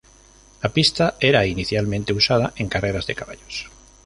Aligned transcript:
La 0.63 0.69
pista 0.69 1.13
era 1.19 1.45
inicialmente 1.45 2.11
usada 2.11 2.53
en 2.55 2.69
carreras 2.69 3.05
de 3.05 3.13
caballos. 3.13 3.69